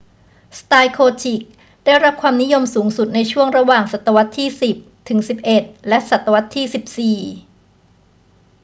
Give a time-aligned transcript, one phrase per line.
[0.59, 1.41] สไตล์โกธิค
[1.85, 5.19] ได้รับความนิยมสูงสุดในช่วงระหว่างศตวรรษที่ 10 ถึง
[5.53, 7.29] 11 และศตวรรษที่ 14